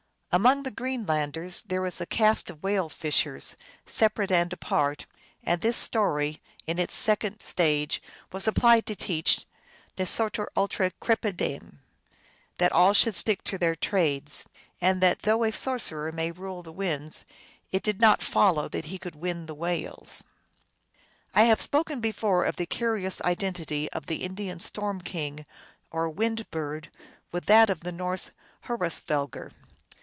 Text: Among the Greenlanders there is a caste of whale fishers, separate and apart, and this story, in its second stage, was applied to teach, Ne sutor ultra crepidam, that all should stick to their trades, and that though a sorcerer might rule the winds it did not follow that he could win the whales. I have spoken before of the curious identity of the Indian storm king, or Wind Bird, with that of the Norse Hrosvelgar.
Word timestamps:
Among 0.33 0.63
the 0.63 0.71
Greenlanders 0.71 1.61
there 1.63 1.85
is 1.85 1.99
a 1.99 2.05
caste 2.05 2.49
of 2.49 2.63
whale 2.63 2.87
fishers, 2.87 3.57
separate 3.85 4.31
and 4.31 4.53
apart, 4.53 5.05
and 5.43 5.59
this 5.59 5.75
story, 5.75 6.41
in 6.65 6.79
its 6.79 6.93
second 6.93 7.41
stage, 7.41 8.01
was 8.31 8.47
applied 8.47 8.85
to 8.85 8.95
teach, 8.95 9.45
Ne 9.97 10.05
sutor 10.05 10.47
ultra 10.55 10.91
crepidam, 11.01 11.79
that 12.59 12.71
all 12.71 12.93
should 12.93 13.13
stick 13.13 13.43
to 13.43 13.57
their 13.57 13.75
trades, 13.75 14.45
and 14.79 15.01
that 15.01 15.23
though 15.23 15.43
a 15.43 15.51
sorcerer 15.51 16.13
might 16.13 16.37
rule 16.37 16.63
the 16.63 16.71
winds 16.71 17.25
it 17.73 17.83
did 17.83 17.99
not 17.99 18.21
follow 18.23 18.69
that 18.69 18.85
he 18.85 18.97
could 18.97 19.15
win 19.17 19.47
the 19.47 19.53
whales. 19.53 20.23
I 21.35 21.43
have 21.43 21.61
spoken 21.61 21.99
before 21.99 22.45
of 22.45 22.55
the 22.55 22.65
curious 22.65 23.19
identity 23.23 23.91
of 23.91 24.05
the 24.05 24.23
Indian 24.23 24.61
storm 24.61 25.01
king, 25.01 25.45
or 25.91 26.07
Wind 26.09 26.49
Bird, 26.51 26.89
with 27.33 27.47
that 27.47 27.69
of 27.69 27.81
the 27.81 27.91
Norse 27.91 28.31
Hrosvelgar. 28.67 29.51